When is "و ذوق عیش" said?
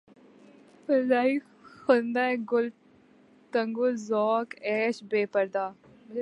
3.83-4.97